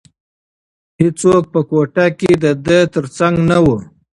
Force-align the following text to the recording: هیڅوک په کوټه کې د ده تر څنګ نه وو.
هیڅوک 1.01 1.43
په 1.53 1.59
کوټه 1.69 2.05
کې 2.19 2.31
د 2.43 2.45
ده 2.65 2.79
تر 2.93 3.05
څنګ 3.17 3.35
نه 3.49 3.57
وو. 3.65 3.77